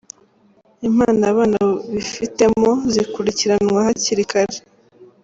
Impano 0.87 1.23
abana 1.31 1.57
bifitemo 1.93 2.69
zikurikiranwa 2.93 3.79
hakiri 3.87 4.23
kare 4.31 4.57